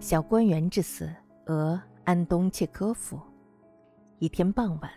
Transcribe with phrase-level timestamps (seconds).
[0.00, 1.14] 小官员之死，
[1.44, 3.20] 俄安东切科夫。
[4.18, 4.90] 一天傍晚，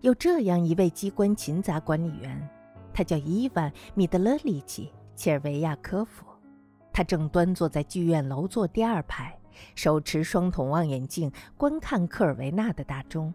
[0.00, 2.48] 有这样一位机关勤杂管理员，
[2.94, 6.24] 他叫伊万·米德勒里奇·切尔维亚科夫。
[6.92, 9.36] 他正端坐在剧院楼座第二排，
[9.74, 13.34] 手持双筒望远镜观看科尔维纳的大钟。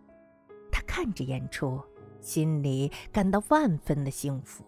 [0.71, 1.81] 他看着演出，
[2.21, 4.63] 心里感到万分的幸福。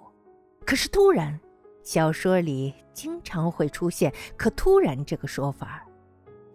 [0.66, 1.40] 可是突然，
[1.82, 5.88] 小说里经常会出现“可突然”这个说法。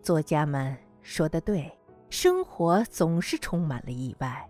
[0.03, 1.71] 作家们说的对，
[2.09, 4.49] 生活总是充满了意外。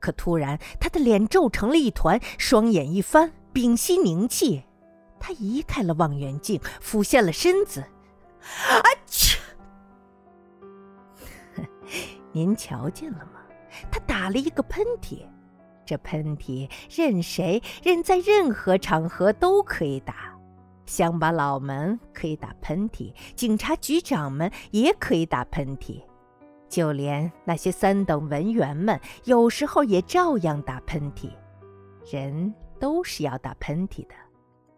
[0.00, 4.64] 可突然，他的脸皱成了一团，双眼一翻，屏息凝气。
[5.20, 7.80] 他移开了望远镜，俯下了身子。
[7.80, 9.38] 啊切！
[12.32, 13.40] 您瞧见了吗？
[13.90, 15.26] 他打了一个喷嚏。
[15.84, 20.37] 这喷嚏，任谁、任在任何场合都可以打。
[20.88, 26.02] 乡巴佬们可以打喷嚏，警察局长们也可以打喷嚏，
[26.66, 31.30] 就连那些三等文员们有时候也照样打喷嚏。
[32.10, 34.14] 人都是要打喷嚏的。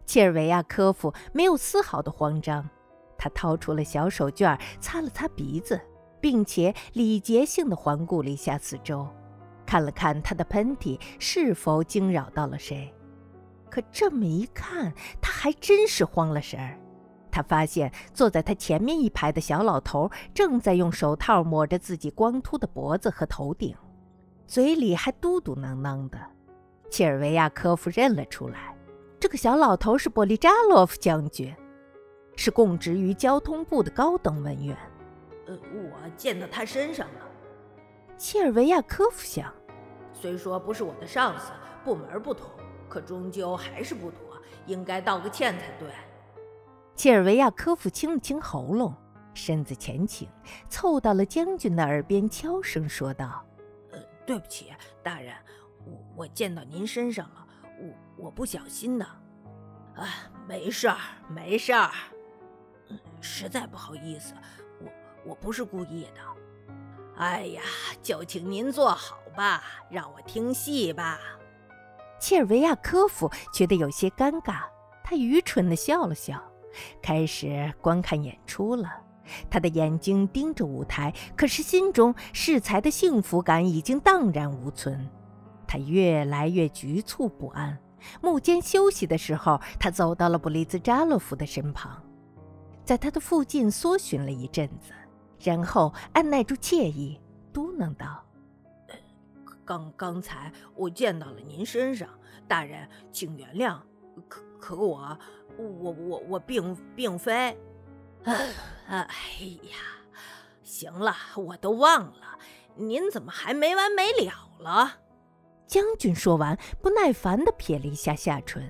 [0.05, 2.69] 切尔维亚科夫没有丝毫的慌张，
[3.17, 5.81] 他掏出了小手绢，擦了擦鼻子，
[6.21, 9.07] 并且礼节性地环顾了一下四周，
[9.65, 12.93] 看了看他的喷嚏是否惊扰到了谁。
[13.71, 16.77] 可这么一看，他还真是慌了神儿。
[17.31, 23.75] 他发现坐在他前面一排的小老头正在用手套抹着自己光秃的脖子和头顶，
[24.49, 26.19] 嘴里还嘟嘟囔囔的。
[26.91, 28.75] 切尔维亚科夫认了出来。
[29.21, 31.55] 这个小老头是波利扎洛夫将军，
[32.37, 34.77] 是供职于交通部的高等文员。
[35.47, 37.21] 呃，我见到他身上了。
[38.17, 39.53] 切尔维亚科夫想，
[40.13, 41.53] 虽说不是我的上司，
[41.85, 42.51] 部门不同，
[42.91, 45.89] 可终究还是不妥，应该道个歉才对。
[46.97, 48.93] 切尔维亚科夫清了清喉咙，
[49.33, 50.29] 身子前倾，
[50.69, 53.47] 凑到了将军的耳边，悄声说道
[53.93, 55.33] ：“呃，对不起，大人，
[55.87, 57.47] 我我溅到您身上了。”
[58.19, 59.07] 我我不小心的，
[59.95, 60.99] 啊，没事儿，
[61.29, 61.91] 没事儿，
[63.23, 64.35] 实在不好意思，
[64.81, 66.21] 我我不是故意的。
[67.17, 67.63] 哎呀，
[68.03, 71.19] 就请您坐好吧，让我听戏吧。
[72.21, 74.61] 切尔维亚科夫觉得有些尴尬，
[75.03, 76.41] 他愚蠢的笑了笑，
[77.03, 78.89] 开始观看演出了。
[79.49, 85.09] 他的眼睛盯着舞台，可是心中适才的幸福感已经荡然无存。
[85.67, 87.79] 他越来越局促不安。
[88.21, 92.03] 幕间休息的时候，他走到了布里兹扎洛夫的身旁，
[92.85, 94.93] 在他的附近搜寻了一阵子，
[95.39, 97.21] 然后按耐住惬意，
[97.53, 98.25] 嘟囔道
[99.71, 102.09] ：“刚刚才我见到了您身上，
[102.49, 103.79] 大人，请原谅。
[104.29, 105.17] 可可我，
[105.57, 107.57] 我我我并并非……
[108.27, 109.07] 哎
[109.63, 109.79] 呀，
[110.65, 112.37] 行了，我都忘了，
[112.75, 114.99] 您怎么还没完没了了？”
[115.69, 118.69] 将军说完，不耐烦地撇了一下下唇。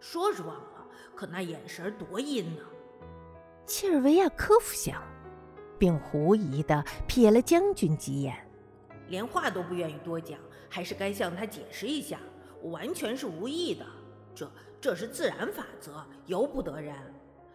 [0.00, 2.62] 说是忘了，可那眼神多阴呢。
[3.66, 5.02] 切尔维亚科夫想，
[5.78, 8.34] 并狐疑地瞥了将军几眼，
[9.08, 10.38] 连话都不愿意多讲，
[10.68, 12.18] 还是该向他解释一下，
[12.62, 13.84] 我完全是无意的，
[14.34, 16.94] 这这是自然法则，由不得人。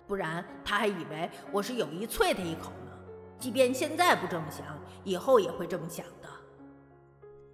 [0.05, 2.91] 不然他还以为我是有意啐他一口呢。
[3.39, 4.65] 即便现在不这么想，
[5.03, 6.29] 以后也会这么想的。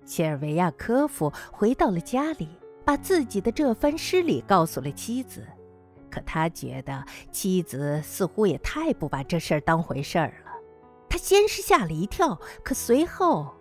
[0.06, 2.50] 切尔维亚科夫回到了家里，
[2.84, 5.46] 把自己的这番失礼告诉了妻子。
[6.09, 10.52] 可他觉得妻子似乎也太不把这事儿当回事儿了。
[11.08, 13.54] 他先是吓了一跳，可随后，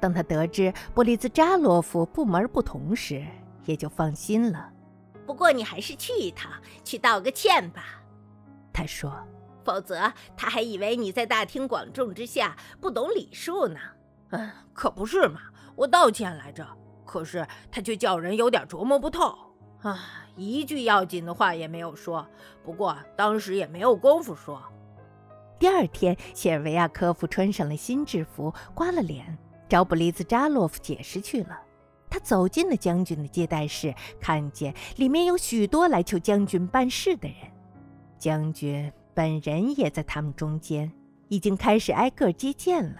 [0.00, 3.24] 当他得知布里兹扎洛夫部门不同时，
[3.66, 4.70] 也就放心了。
[5.26, 6.50] 不过你还是去一趟，
[6.82, 8.02] 去道个歉吧，
[8.72, 9.12] 他说。
[9.62, 13.78] 否则他还以为你在大庭广众之下不懂礼数呢。
[14.30, 15.38] 嗯，可不是嘛。
[15.76, 16.66] 我道歉来着，
[17.04, 19.36] 可是他却叫人有点琢磨不透
[19.82, 22.26] 啊，一句要紧的话也没有说。
[22.64, 24.60] 不过当时也没有功夫说。
[25.58, 29.36] 第二天，谢尔维亚科夫穿上了新制服，刮了脸，
[29.70, 31.58] 找布里兹扎洛夫解释去了。
[32.10, 37.36] 他走进了将军的接待室，看见里面有许多来求将军办事的人，
[38.18, 40.90] 将军本人也在他们中间，
[41.28, 42.96] 已经开始挨个接见了。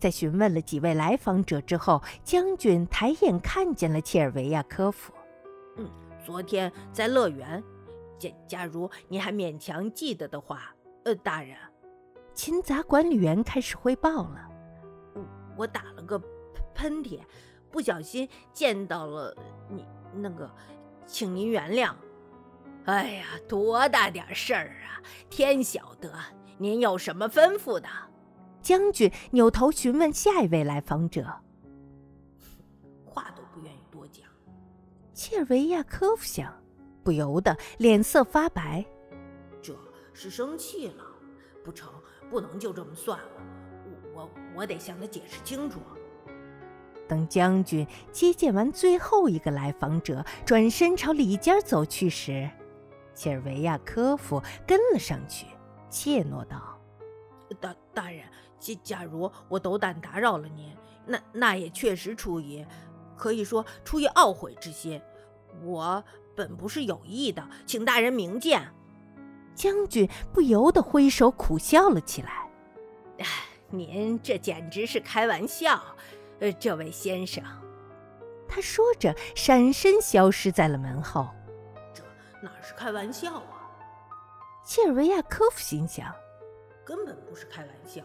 [0.00, 5.12] 在询问了几位来访者之后，将军抬眼看见了切尔维亚科夫。
[5.76, 5.88] 嗯，
[6.24, 7.62] 昨天在乐园，
[8.18, 10.74] 假假如你还勉强记得的话，
[11.04, 11.56] 呃，大人，
[12.34, 14.48] 勤杂管理员开始汇报了。
[15.14, 15.24] 我
[15.58, 15.97] 我打了个
[16.78, 17.18] 喷嚏，
[17.72, 19.36] 不小心见到了
[19.68, 19.84] 你
[20.14, 20.48] 那个，
[21.04, 21.92] 请您原谅。
[22.84, 25.02] 哎呀，多大点事儿啊！
[25.28, 26.14] 天晓得，
[26.56, 27.88] 您有什么吩咐的？
[28.62, 31.24] 将军扭头询问下一位来访者。
[33.04, 34.24] 话都不愿意多讲。
[35.12, 36.54] 切尔维亚科夫想，
[37.02, 38.84] 不由得脸色发白。
[39.60, 39.76] 这
[40.14, 41.04] 是生气了，
[41.64, 41.92] 不成，
[42.30, 43.28] 不能就这么算了。
[44.14, 45.80] 我我我得向他解释清楚。
[47.08, 52.48] 等将军接见完最后一个来访者，转身朝里间走去时，
[53.14, 55.46] 切尔维亚科夫跟了上去，
[55.90, 56.78] 怯懦道
[57.58, 58.22] ：“大大人，
[58.60, 60.76] 假假如我斗胆打扰了您，
[61.06, 62.64] 那那也确实出于，
[63.16, 65.00] 可以说出于懊悔之心。
[65.64, 66.04] 我
[66.36, 68.62] 本不是有意的，请大人明鉴。”
[69.56, 72.48] 将军不由得挥手苦笑了起来
[73.18, 73.26] ：“哎，
[73.70, 75.82] 您这简直是开玩笑。”
[76.40, 77.42] 呃，这位先生，
[78.48, 81.28] 他说着，闪身消失在了门后。
[81.92, 82.02] 这
[82.40, 83.68] 哪是开玩笑啊？
[84.64, 86.14] 切尔维亚科夫心想，
[86.84, 88.02] 根本不是开玩笑。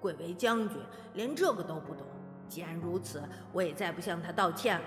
[0.00, 0.78] 贵为将军，
[1.14, 2.06] 连这个都不懂。
[2.48, 3.22] 既然如此，
[3.52, 4.86] 我也再不向他道歉了。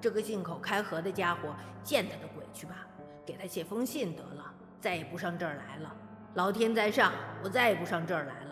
[0.00, 2.86] 这个信口开河的家伙，见他的鬼去吧！
[3.24, 5.96] 给他写封信得了，再也不上这儿来了。
[6.34, 7.12] 老天在上，
[7.42, 8.45] 我再也不上这儿来了。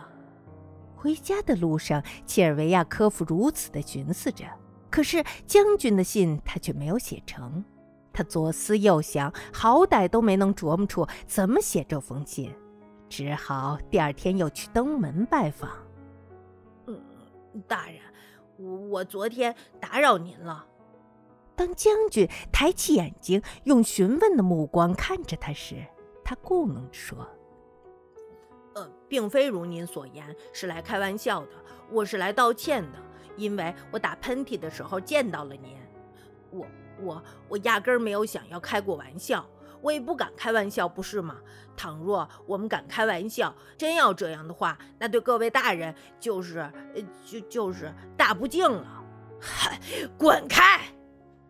[1.05, 4.47] 回家的路上，切尔维亚科夫如此的寻思着。
[4.89, 7.63] 可是将军的信他却没有写成。
[8.11, 12.51] 他左思右想，好歹都没能琢磨出怎么写这封信，
[13.11, 15.71] 只好第二天又去登门拜访。
[16.87, 16.99] 嗯，
[17.69, 18.01] 大人，
[18.57, 20.65] 我我昨天打扰您了。
[21.55, 25.85] 当将军抬起眼睛，用询问的目光看着他时，
[26.25, 27.29] 他故弄着说。
[28.75, 31.49] 呃，并非如您所言，是来开玩笑的。
[31.91, 32.99] 我是来道歉的，
[33.37, 35.77] 因为我打喷嚏的时候见到了您。
[36.51, 36.67] 我
[37.01, 39.45] 我我压根儿没有想要开过玩笑，
[39.81, 41.37] 我也不敢开玩笑，不是吗？
[41.77, 46.59] 倘若我们敢开玩笑，真要这样的话，那对各位大人就是
[46.95, 49.05] 呃就就是大不敬了。
[49.41, 49.79] 嗨，
[50.17, 50.81] 滚开！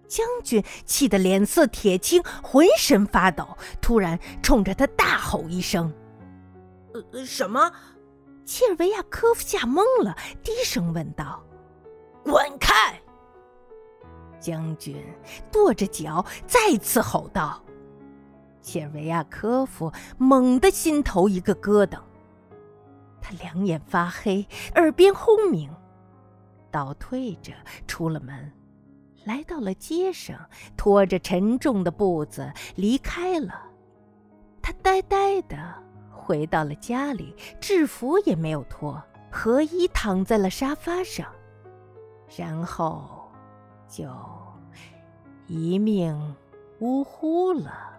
[0.08, 5.92] 将军气得脸色铁青，浑身发抖，突然冲着他大吼一声。
[7.12, 7.72] 呃，什么？
[8.44, 11.42] 切尔维亚科夫吓懵了，低声问道
[12.22, 13.00] ：“滚开！”
[14.38, 15.02] 将军
[15.50, 17.62] 跺着脚再次吼道。
[18.60, 21.98] 切尔维亚科夫猛地心头一个咯噔，
[23.20, 25.70] 他两眼发黑，耳边轰鸣，
[26.70, 27.52] 倒退着
[27.86, 28.52] 出了门，
[29.24, 30.38] 来到了街上，
[30.76, 33.70] 拖着沉重的步子离开了。
[34.62, 35.83] 他呆呆的。
[36.24, 41.26] 回到了家里，制服也没有脱，何衣躺在了沙发上，
[42.34, 43.30] 然后
[43.86, 44.08] 就
[45.46, 46.34] 一命
[46.78, 47.93] 呜呼了。